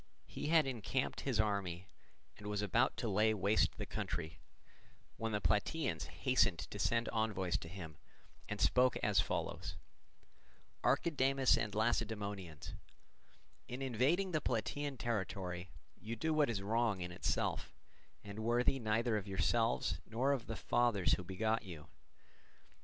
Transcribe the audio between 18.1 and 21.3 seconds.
and worthy neither of yourselves nor of the fathers who